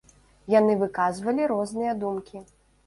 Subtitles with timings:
[0.53, 2.47] Яны выказвалі розныя думкі.